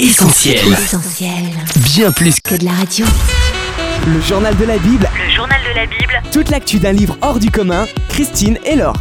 Essentiel. 0.00 0.58
Essentiel. 0.72 1.30
Bien 1.94 2.10
plus 2.10 2.40
Que 2.40 2.56
de 2.56 2.64
la 2.64 2.72
radio. 2.72 3.06
Le 4.08 4.20
journal 4.20 4.56
de 4.56 4.64
la 4.64 4.76
Bible, 4.78 5.08
Le 5.24 5.32
journal 5.32 5.60
de 5.62 5.76
la 5.76 5.86
Bible, 5.86 6.20
toute 6.32 6.50
l'actu 6.50 6.80
d'un 6.80 6.90
livre 6.90 7.16
hors 7.22 7.38
du 7.38 7.48
commun, 7.48 7.86
Christine 8.08 8.58
et 8.64 8.74
Laure. 8.74 8.96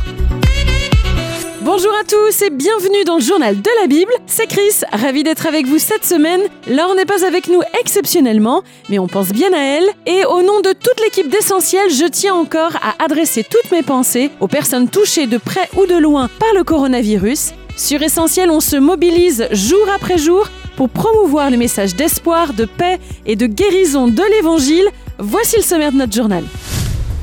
Bonjour 1.61 1.91
à 1.99 2.03
tous 2.03 2.43
et 2.43 2.51
bienvenue 2.51 3.03
dans 3.07 3.15
le 3.15 3.23
journal 3.23 3.59
de 3.59 3.69
la 3.81 3.87
Bible. 3.87 4.11
C'est 4.27 4.45
Chris, 4.45 4.83
ravi 4.91 5.23
d'être 5.23 5.47
avec 5.47 5.65
vous 5.65 5.79
cette 5.79 6.05
semaine. 6.05 6.41
Laure 6.67 6.93
n'est 6.93 7.05
pas 7.05 7.25
avec 7.25 7.47
nous 7.47 7.63
exceptionnellement, 7.81 8.61
mais 8.89 8.99
on 8.99 9.07
pense 9.07 9.29
bien 9.29 9.51
à 9.51 9.61
elle. 9.61 9.89
Et 10.05 10.25
au 10.25 10.43
nom 10.43 10.61
de 10.61 10.73
toute 10.73 11.01
l'équipe 11.03 11.27
d'Essentiel, 11.27 11.89
je 11.89 12.05
tiens 12.05 12.35
encore 12.35 12.75
à 12.83 13.03
adresser 13.03 13.43
toutes 13.43 13.71
mes 13.71 13.81
pensées 13.81 14.29
aux 14.39 14.47
personnes 14.47 14.87
touchées 14.87 15.25
de 15.25 15.39
près 15.39 15.67
ou 15.75 15.87
de 15.87 15.95
loin 15.95 16.29
par 16.39 16.53
le 16.55 16.63
coronavirus. 16.63 17.53
Sur 17.75 18.03
Essentiel, 18.03 18.51
on 18.51 18.59
se 18.59 18.75
mobilise 18.75 19.47
jour 19.51 19.89
après 19.91 20.19
jour 20.19 20.47
pour 20.75 20.89
promouvoir 20.89 21.49
le 21.49 21.57
message 21.57 21.95
d'espoir, 21.95 22.53
de 22.53 22.65
paix 22.65 22.99
et 23.25 23.35
de 23.35 23.45
guérison 23.45 24.07
de 24.07 24.23
l'Évangile. 24.35 24.87
Voici 25.19 25.57
le 25.57 25.63
sommaire 25.63 25.91
de 25.91 25.97
notre 25.97 26.13
journal. 26.13 26.43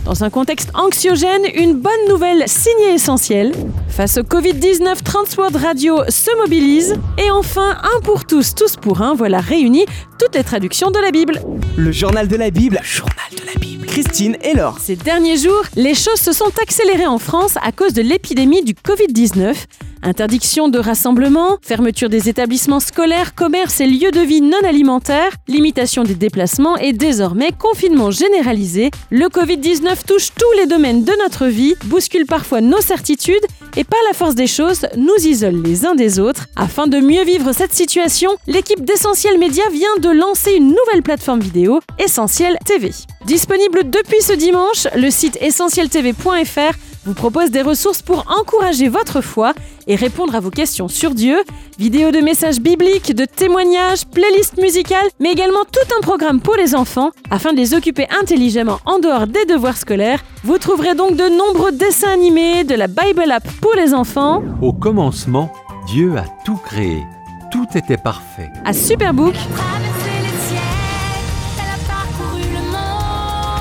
Dans 0.04 0.24
un 0.24 0.30
contexte 0.30 0.70
anxiogène, 0.74 1.42
une 1.54 1.74
bonne 1.74 2.08
nouvelle 2.08 2.44
signée 2.48 2.94
essentielle. 2.94 3.52
Face 3.88 4.16
au 4.16 4.22
Covid-19, 4.22 5.02
Transworld 5.02 5.56
Radio 5.56 5.98
se 6.08 6.34
mobilise. 6.38 6.96
Et 7.18 7.30
enfin, 7.30 7.76
un 7.82 8.00
pour 8.00 8.24
tous, 8.24 8.54
tous 8.54 8.76
pour 8.76 9.02
un, 9.02 9.14
voilà 9.14 9.40
réunis 9.40 9.84
toutes 10.18 10.34
les 10.34 10.44
traductions 10.44 10.90
de 10.90 10.98
la 10.98 11.10
Bible. 11.10 11.40
Le 11.76 11.92
journal 11.92 12.28
de 12.28 12.36
la 12.36 12.50
Bible, 12.50 12.80
journal 12.82 13.14
de 13.30 13.46
la 13.46 13.60
Bible, 13.60 13.86
Christine 13.86 14.36
et 14.42 14.54
Laure. 14.54 14.78
Ces 14.80 14.96
derniers 14.96 15.36
jours, 15.36 15.62
les 15.76 15.94
choses 15.94 16.20
se 16.20 16.32
sont 16.32 16.50
accélérées 16.62 17.06
en 17.06 17.18
France 17.18 17.56
à 17.62 17.70
cause 17.70 17.92
de 17.92 18.02
l'épidémie 18.02 18.64
du 18.64 18.72
Covid-19. 18.72 19.54
Interdiction 20.02 20.68
de 20.68 20.78
rassemblement, 20.78 21.58
fermeture 21.60 22.08
des 22.08 22.28
établissements 22.30 22.80
scolaires, 22.80 23.34
commerces 23.34 23.80
et 23.80 23.86
lieux 23.86 24.10
de 24.10 24.20
vie 24.20 24.40
non 24.40 24.58
alimentaires, 24.64 25.32
limitation 25.46 26.04
des 26.04 26.14
déplacements 26.14 26.78
et 26.78 26.94
désormais 26.94 27.50
confinement 27.52 28.10
généralisé. 28.10 28.90
Le 29.10 29.26
Covid-19 29.26 30.06
touche 30.06 30.30
tous 30.34 30.58
les 30.58 30.66
domaines 30.66 31.04
de 31.04 31.12
notre 31.22 31.46
vie, 31.46 31.74
bouscule 31.84 32.24
parfois 32.24 32.62
nos 32.62 32.80
certitudes 32.80 33.44
et 33.76 33.84
par 33.84 34.00
la 34.08 34.14
force 34.14 34.34
des 34.34 34.46
choses 34.46 34.86
nous 34.96 35.26
isole 35.26 35.62
les 35.62 35.84
uns 35.84 35.94
des 35.94 36.18
autres. 36.18 36.46
Afin 36.56 36.86
de 36.86 36.98
mieux 36.98 37.24
vivre 37.24 37.52
cette 37.52 37.74
situation, 37.74 38.30
l'équipe 38.46 38.84
d'Essentiel 38.84 39.38
Média 39.38 39.64
vient 39.70 39.96
de 40.00 40.08
lancer 40.08 40.52
une 40.54 40.68
nouvelle 40.68 41.02
plateforme 41.02 41.40
vidéo, 41.40 41.80
Essentiel 41.98 42.56
TV. 42.64 42.90
Disponible 43.26 43.90
depuis 43.90 44.22
ce 44.22 44.32
dimanche, 44.32 44.88
le 44.96 45.10
site 45.10 45.36
essentieltv.fr 45.42 46.89
vous 47.04 47.14
propose 47.14 47.50
des 47.50 47.62
ressources 47.62 48.02
pour 48.02 48.26
encourager 48.38 48.88
votre 48.88 49.20
foi 49.20 49.54
et 49.86 49.96
répondre 49.96 50.34
à 50.34 50.40
vos 50.40 50.50
questions 50.50 50.88
sur 50.88 51.12
Dieu, 51.14 51.42
vidéos 51.78 52.10
de 52.10 52.18
messages 52.18 52.60
bibliques, 52.60 53.14
de 53.14 53.24
témoignages, 53.24 54.04
playlists 54.06 54.58
musicales, 54.58 55.06
mais 55.18 55.32
également 55.32 55.64
tout 55.64 55.94
un 55.96 56.00
programme 56.02 56.40
pour 56.40 56.56
les 56.56 56.74
enfants 56.74 57.10
afin 57.30 57.52
de 57.52 57.58
les 57.58 57.74
occuper 57.74 58.06
intelligemment 58.20 58.78
en 58.84 58.98
dehors 58.98 59.26
des 59.26 59.44
devoirs 59.46 59.76
scolaires. 59.78 60.22
Vous 60.44 60.58
trouverez 60.58 60.94
donc 60.94 61.16
de 61.16 61.28
nombreux 61.28 61.72
dessins 61.72 62.10
animés, 62.12 62.64
de 62.64 62.74
la 62.74 62.86
Bible 62.86 63.30
App 63.30 63.48
pour 63.60 63.74
les 63.74 63.94
enfants, 63.94 64.42
Au 64.60 64.72
commencement, 64.72 65.52
Dieu 65.86 66.16
a 66.16 66.24
tout 66.44 66.56
créé. 66.56 67.02
Tout 67.50 67.66
était 67.74 67.96
parfait. 67.96 68.50
à 68.64 68.72
Superbook, 68.72 69.34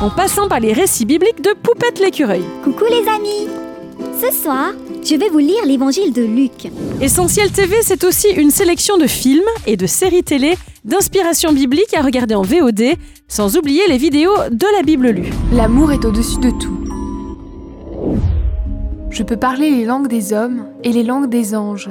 en 0.01 0.09
passant 0.09 0.47
par 0.47 0.59
les 0.59 0.73
récits 0.73 1.05
bibliques 1.05 1.41
de 1.41 1.53
Poupette 1.61 1.99
l'écureuil. 1.99 2.43
Coucou 2.63 2.85
les 2.89 3.07
amis 3.09 3.49
Ce 4.19 4.31
soir, 4.31 4.71
je 5.03 5.15
vais 5.15 5.29
vous 5.29 5.39
lire 5.39 5.65
l'évangile 5.65 6.13
de 6.13 6.23
Luc. 6.23 6.71
Essentiel 7.01 7.51
TV, 7.51 7.77
c'est 7.81 8.03
aussi 8.05 8.29
une 8.29 8.51
sélection 8.51 8.97
de 8.97 9.07
films 9.07 9.41
et 9.67 9.75
de 9.75 9.87
séries 9.87 10.23
télé 10.23 10.57
d'inspiration 10.85 11.51
biblique 11.51 11.93
à 11.93 12.01
regarder 12.01 12.35
en 12.35 12.43
VOD, 12.43 12.95
sans 13.27 13.57
oublier 13.57 13.81
les 13.89 13.97
vidéos 13.97 14.35
de 14.49 14.65
la 14.77 14.83
Bible 14.83 15.09
lue. 15.09 15.33
L'amour 15.51 15.91
est 15.91 16.05
au-dessus 16.05 16.39
de 16.39 16.51
tout. 16.51 16.79
Je 19.09 19.23
peux 19.23 19.37
parler 19.37 19.69
les 19.69 19.85
langues 19.85 20.07
des 20.07 20.31
hommes 20.31 20.67
et 20.83 20.93
les 20.93 21.03
langues 21.03 21.29
des 21.29 21.55
anges. 21.55 21.89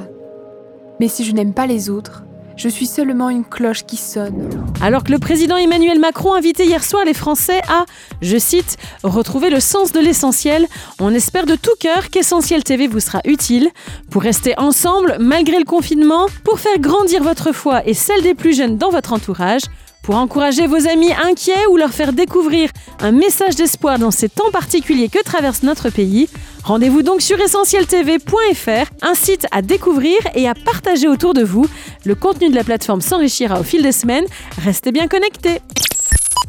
Mais 0.99 1.07
si 1.07 1.23
je 1.23 1.33
n'aime 1.33 1.53
pas 1.53 1.67
les 1.67 1.89
autres, 1.91 2.23
je 2.59 2.67
suis 2.67 2.87
seulement 2.87 3.29
une 3.29 3.45
cloche 3.45 3.85
qui 3.85 3.95
sonne. 3.95 4.49
Alors 4.81 5.05
que 5.05 5.13
le 5.13 5.17
président 5.17 5.55
Emmanuel 5.55 5.97
Macron 5.97 6.33
invitait 6.33 6.65
hier 6.65 6.83
soir 6.83 7.05
les 7.05 7.13
Français 7.13 7.61
à, 7.69 7.85
je 8.21 8.37
cite, 8.37 8.75
retrouver 9.01 9.49
le 9.49 9.61
sens 9.61 9.93
de 9.93 9.99
l'essentiel, 10.01 10.67
on 10.99 11.13
espère 11.13 11.45
de 11.45 11.55
tout 11.55 11.75
cœur 11.79 12.09
qu'Essentiel 12.09 12.65
TV 12.65 12.87
vous 12.87 12.99
sera 12.99 13.21
utile 13.23 13.69
pour 14.11 14.23
rester 14.23 14.59
ensemble 14.59 15.15
malgré 15.21 15.57
le 15.57 15.63
confinement, 15.63 16.25
pour 16.43 16.59
faire 16.59 16.77
grandir 16.79 17.23
votre 17.23 17.53
foi 17.53 17.87
et 17.87 17.93
celle 17.93 18.23
des 18.23 18.35
plus 18.35 18.53
jeunes 18.53 18.77
dans 18.77 18.89
votre 18.89 19.13
entourage, 19.13 19.61
pour 20.09 20.17
encourager 20.17 20.65
vos 20.65 20.87
amis 20.87 21.11
inquiets 21.23 21.67
ou 21.69 21.77
leur 21.77 21.91
faire 21.91 22.13
découvrir 22.13 22.71
un 22.99 23.11
message 23.11 23.55
d'espoir 23.55 23.99
dans 23.99 24.09
ces 24.09 24.27
temps 24.27 24.49
particuliers 24.51 25.07
que 25.07 25.21
traverse 25.21 25.61
notre 25.61 25.91
pays. 25.91 26.27
Rendez-vous 26.63 27.03
donc 27.03 27.21
sur 27.21 27.39
essentieltv.fr, 27.39 28.91
un 29.03 29.13
site 29.13 29.45
à 29.51 29.61
découvrir 29.61 30.17
et 30.33 30.47
à 30.47 30.55
partager 30.55 31.07
autour 31.07 31.35
de 31.35 31.43
vous. 31.43 31.67
Le 32.05 32.15
contenu 32.15 32.49
de 32.49 32.55
la 32.55 32.63
plateforme 32.63 33.01
s'enrichira 33.01 33.59
au 33.59 33.63
fil 33.63 33.83
des 33.83 33.91
semaines. 33.91 34.25
Restez 34.57 34.91
bien 34.91 35.07
connectés. 35.07 35.61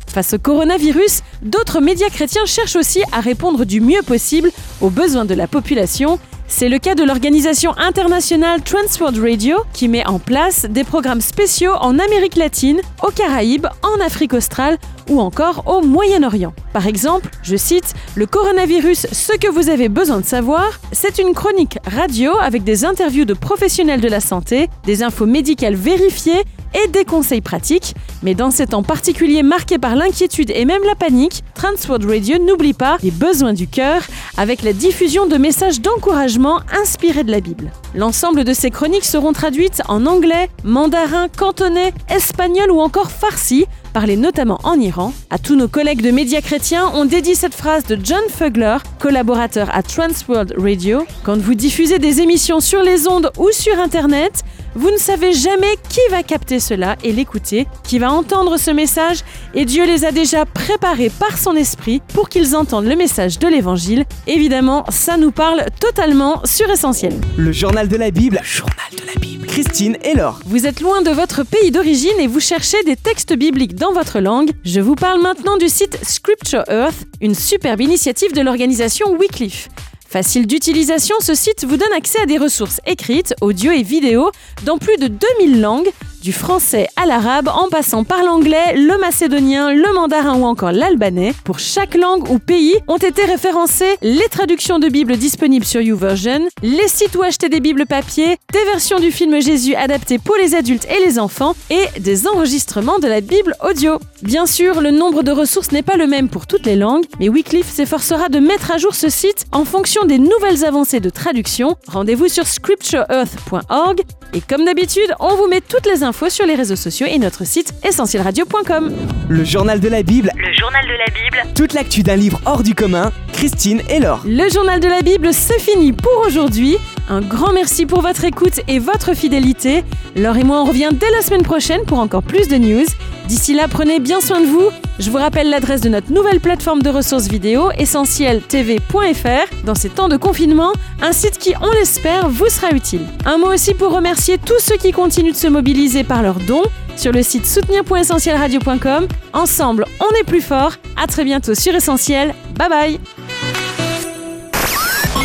Face 0.06 0.32
au 0.32 0.38
coronavirus, 0.38 1.20
d'autres 1.42 1.82
médias 1.82 2.08
chrétiens 2.08 2.46
cherchent 2.46 2.76
aussi 2.76 3.02
à 3.12 3.20
répondre 3.20 3.66
du 3.66 3.82
mieux 3.82 4.02
possible 4.02 4.50
aux 4.80 4.88
besoins 4.88 5.26
de 5.26 5.34
la 5.34 5.46
population. 5.46 6.18
C'est 6.52 6.68
le 6.68 6.78
cas 6.78 6.96
de 6.96 7.04
l'organisation 7.04 7.72
internationale 7.78 8.60
Transworld 8.60 9.16
Radio 9.16 9.58
qui 9.72 9.88
met 9.88 10.04
en 10.06 10.18
place 10.18 10.66
des 10.68 10.82
programmes 10.82 11.20
spéciaux 11.20 11.72
en 11.80 11.98
Amérique 11.98 12.34
latine, 12.34 12.80
aux 13.06 13.12
Caraïbes, 13.12 13.68
en 13.82 14.04
Afrique 14.04 14.34
australe 14.34 14.76
ou 15.08 15.20
encore 15.20 15.62
au 15.66 15.80
Moyen-Orient. 15.80 16.52
Par 16.72 16.88
exemple, 16.88 17.30
je 17.44 17.56
cite, 17.56 17.94
Le 18.16 18.26
coronavirus, 18.26 19.06
ce 19.12 19.32
que 19.38 19.48
vous 19.48 19.70
avez 19.70 19.88
besoin 19.88 20.18
de 20.18 20.26
savoir, 20.26 20.80
c'est 20.92 21.18
une 21.18 21.34
chronique 21.34 21.78
radio 21.86 22.32
avec 22.42 22.64
des 22.64 22.84
interviews 22.84 23.24
de 23.24 23.34
professionnels 23.34 24.00
de 24.00 24.08
la 24.08 24.20
santé, 24.20 24.68
des 24.84 25.02
infos 25.04 25.26
médicales 25.26 25.76
vérifiées 25.76 26.42
et 26.74 26.88
des 26.88 27.04
conseils 27.04 27.40
pratiques. 27.40 27.94
Mais 28.22 28.34
dans 28.34 28.50
ces 28.50 28.66
temps 28.66 28.82
particuliers 28.82 29.42
marqués 29.42 29.78
par 29.78 29.96
l'inquiétude 29.96 30.50
et 30.54 30.64
même 30.64 30.82
la 30.84 30.94
panique, 30.94 31.42
Transworld 31.54 32.04
Radio 32.04 32.38
n'oublie 32.38 32.74
pas 32.74 32.98
les 33.02 33.10
besoins 33.10 33.52
du 33.52 33.66
cœur 33.66 34.02
avec 34.36 34.62
la 34.62 34.72
diffusion 34.72 35.26
de 35.26 35.36
messages 35.36 35.80
d'encouragement 35.80 36.60
inspirés 36.80 37.24
de 37.24 37.30
la 37.30 37.40
Bible. 37.40 37.70
L'ensemble 37.94 38.44
de 38.44 38.52
ces 38.52 38.70
chroniques 38.70 39.04
seront 39.04 39.32
traduites 39.32 39.82
en 39.88 40.06
anglais, 40.06 40.48
mandarin, 40.64 41.28
cantonais, 41.28 41.92
espagnol 42.08 42.70
ou 42.70 42.80
encore 42.80 43.10
farsi, 43.10 43.66
parlé 43.92 44.16
notamment 44.16 44.58
en 44.64 44.78
Iran. 44.78 45.12
À 45.30 45.38
tous 45.38 45.56
nos 45.56 45.68
collègues 45.68 46.02
de 46.02 46.10
médias 46.10 46.40
chrétiens, 46.40 46.90
on 46.94 47.04
dédie 47.04 47.34
cette 47.34 47.54
phrase 47.54 47.84
de 47.84 47.98
John 48.02 48.22
Fugler, 48.28 48.76
collaborateur 48.98 49.68
à 49.72 49.82
Transworld 49.82 50.54
Radio. 50.58 51.04
Quand 51.24 51.38
vous 51.38 51.54
diffusez 51.54 51.98
des 51.98 52.20
émissions 52.20 52.60
sur 52.60 52.82
les 52.82 53.08
ondes 53.08 53.30
ou 53.38 53.50
sur 53.50 53.78
Internet, 53.78 54.44
vous 54.74 54.90
ne 54.90 54.96
savez 54.96 55.32
jamais 55.32 55.76
qui 55.88 56.00
va 56.10 56.22
capter 56.22 56.60
cela 56.60 56.96
et 57.02 57.12
l'écouter, 57.12 57.66
qui 57.82 57.98
va 57.98 58.12
entendre 58.12 58.56
ce 58.56 58.70
message, 58.70 59.20
et 59.54 59.64
Dieu 59.64 59.84
les 59.84 60.04
a 60.04 60.12
déjà 60.12 60.46
préparés 60.46 61.10
par 61.10 61.38
son 61.38 61.54
esprit 61.56 62.00
pour 62.14 62.28
qu'ils 62.28 62.54
entendent 62.54 62.86
le 62.86 62.96
message 62.96 63.38
de 63.38 63.48
l'Évangile. 63.48 64.04
Évidemment, 64.26 64.84
ça 64.88 65.16
nous 65.16 65.32
parle 65.32 65.64
totalement 65.80 66.40
sur 66.44 66.70
Essentiel. 66.70 67.14
Le 67.36 67.52
journal 67.52 67.88
de 67.88 67.96
la 67.96 68.10
Bible, 68.10 68.40
journal 68.42 68.76
de 68.92 69.06
la 69.06 69.20
Bible, 69.20 69.46
Christine 69.46 69.96
et 70.02 70.14
Laure. 70.14 70.40
Vous 70.46 70.66
êtes 70.66 70.80
loin 70.80 71.02
de 71.02 71.10
votre 71.10 71.42
pays 71.42 71.70
d'origine 71.70 72.18
et 72.18 72.26
vous 72.26 72.40
cherchez 72.40 72.82
des 72.84 72.96
textes 72.96 73.34
bibliques 73.34 73.74
dans 73.74 73.92
votre 73.92 74.20
langue. 74.20 74.50
Je 74.64 74.80
vous 74.80 74.94
parle 74.94 75.20
maintenant 75.20 75.56
du 75.56 75.68
site 75.68 75.98
Scripture 76.02 76.64
Earth, 76.68 77.06
une 77.20 77.34
superbe 77.34 77.80
initiative 77.80 78.32
de 78.32 78.40
l'organisation 78.40 79.12
Wycliffe. 79.18 79.68
Facile 80.10 80.48
d'utilisation, 80.48 81.14
ce 81.20 81.34
site 81.34 81.64
vous 81.64 81.76
donne 81.76 81.92
accès 81.96 82.20
à 82.20 82.26
des 82.26 82.36
ressources 82.36 82.80
écrites, 82.84 83.32
audio 83.40 83.70
et 83.70 83.84
vidéo 83.84 84.32
dans 84.64 84.76
plus 84.76 84.96
de 84.96 85.06
2000 85.06 85.60
langues, 85.60 85.88
du 86.20 86.32
français 86.32 86.88
à 86.96 87.06
l'arabe 87.06 87.48
en 87.48 87.68
passant 87.68 88.02
par 88.02 88.24
l'anglais, 88.24 88.74
le 88.74 88.98
macédonien, 88.98 89.72
le 89.72 89.94
mandarin 89.94 90.36
ou 90.36 90.46
encore 90.46 90.72
l'albanais. 90.72 91.32
Pour 91.44 91.60
chaque 91.60 91.94
langue 91.94 92.28
ou 92.28 92.40
pays 92.40 92.74
ont 92.88 92.96
été 92.96 93.24
référencées 93.24 93.96
les 94.02 94.28
traductions 94.28 94.80
de 94.80 94.88
Bible 94.88 95.16
disponibles 95.16 95.64
sur 95.64 95.80
YouVersion, 95.80 96.48
les 96.64 96.88
sites 96.88 97.14
où 97.14 97.22
acheter 97.22 97.48
des 97.48 97.60
Bibles 97.60 97.86
papier, 97.86 98.36
des 98.52 98.64
versions 98.64 98.98
du 98.98 99.12
film 99.12 99.40
Jésus 99.40 99.76
adaptées 99.76 100.18
pour 100.18 100.34
les 100.42 100.56
adultes 100.56 100.88
et 100.90 101.06
les 101.06 101.20
enfants 101.20 101.54
et 101.70 102.00
des 102.00 102.26
enregistrements 102.26 102.98
de 102.98 103.06
la 103.06 103.20
Bible 103.20 103.54
audio. 103.64 104.00
Bien 104.22 104.44
sûr, 104.44 104.82
le 104.82 104.90
nombre 104.90 105.22
de 105.22 105.30
ressources 105.30 105.72
n'est 105.72 105.82
pas 105.82 105.96
le 105.96 106.06
même 106.06 106.28
pour 106.28 106.46
toutes 106.46 106.66
les 106.66 106.76
langues, 106.76 107.04
mais 107.18 107.30
Wycliffe 107.30 107.70
s'efforcera 107.70 108.28
de 108.28 108.38
mettre 108.38 108.70
à 108.70 108.76
jour 108.76 108.94
ce 108.94 109.08
site 109.08 109.46
en 109.50 109.64
fonction 109.64 110.04
des 110.04 110.18
nouvelles 110.18 110.64
avancées 110.66 111.00
de 111.00 111.08
traduction. 111.08 111.76
Rendez-vous 111.86 112.28
sur 112.28 112.46
scriptureearth.org 112.46 114.00
et 114.34 114.40
comme 114.42 114.66
d'habitude, 114.66 115.10
on 115.20 115.34
vous 115.36 115.48
met 115.48 115.62
toutes 115.62 115.86
les 115.86 116.02
infos 116.02 116.28
sur 116.28 116.44
les 116.44 116.54
réseaux 116.54 116.76
sociaux 116.76 117.06
et 117.10 117.18
notre 117.18 117.46
site 117.46 117.72
essentielradio.com. 117.82 118.92
Le 119.30 119.44
journal 119.44 119.80
de 119.80 119.88
la 119.88 120.02
Bible, 120.02 120.30
Le 120.36 120.52
journal 120.52 120.84
de 120.86 120.98
la 120.98 121.06
Bible. 121.06 121.54
toute 121.54 121.72
l'actu 121.72 122.02
d'un 122.02 122.16
livre 122.16 122.40
hors 122.44 122.62
du 122.62 122.74
commun, 122.74 123.12
Christine 123.32 123.80
et 123.88 124.00
Laure. 124.00 124.20
Le 124.26 124.50
journal 124.50 124.80
de 124.80 124.88
la 124.88 125.00
Bible, 125.00 125.32
c'est 125.32 125.58
fini 125.58 125.92
pour 125.94 126.24
aujourd'hui. 126.26 126.76
Un 127.08 127.22
grand 127.22 127.52
merci 127.54 127.86
pour 127.86 128.02
votre 128.02 128.24
écoute 128.24 128.60
et 128.68 128.78
votre 128.78 129.14
fidélité. 129.16 129.82
Laure 130.14 130.36
et 130.36 130.44
moi, 130.44 130.60
on 130.60 130.64
revient 130.66 130.90
dès 130.92 131.10
la 131.10 131.22
semaine 131.22 131.42
prochaine 131.42 131.84
pour 131.86 131.98
encore 131.98 132.22
plus 132.22 132.48
de 132.48 132.56
news. 132.56 132.84
D'ici 133.30 133.54
là, 133.54 133.68
prenez 133.68 134.00
bien 134.00 134.20
soin 134.20 134.40
de 134.40 134.46
vous. 134.46 134.70
Je 134.98 135.08
vous 135.08 135.18
rappelle 135.18 135.50
l'adresse 135.50 135.82
de 135.82 135.88
notre 135.88 136.10
nouvelle 136.10 136.40
plateforme 136.40 136.82
de 136.82 136.90
ressources 136.90 137.28
vidéo, 137.28 137.70
essentieltv.fr. 137.78 139.54
Dans 139.64 139.76
ces 139.76 139.88
temps 139.88 140.08
de 140.08 140.16
confinement, 140.16 140.72
un 141.00 141.12
site 141.12 141.38
qui, 141.38 141.54
on 141.62 141.70
l'espère, 141.70 142.28
vous 142.28 142.48
sera 142.48 142.72
utile. 142.72 143.02
Un 143.24 143.38
mot 143.38 143.46
aussi 143.46 143.74
pour 143.74 143.92
remercier 143.92 144.36
tous 144.36 144.58
ceux 144.58 144.76
qui 144.76 144.90
continuent 144.90 145.30
de 145.30 145.36
se 145.36 145.46
mobiliser 145.46 146.02
par 146.02 146.22
leurs 146.22 146.40
dons 146.40 146.64
sur 146.96 147.12
le 147.12 147.22
site 147.22 147.46
soutenir.essentielradio.com. 147.46 149.06
Ensemble, 149.32 149.86
on 150.00 150.20
est 150.20 150.24
plus 150.24 150.42
fort. 150.42 150.72
À 151.00 151.06
très 151.06 151.22
bientôt 151.22 151.54
sur 151.54 151.72
Essentiel. 151.72 152.34
Bye 152.58 152.68
bye. 152.68 153.00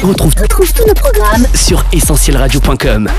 On 0.04 0.10
retrouve 0.10 0.36
tous 0.36 0.86
nos 0.88 0.94
programmes 0.94 1.48
sur 1.56 1.84
essentielradio.com. 1.92 3.10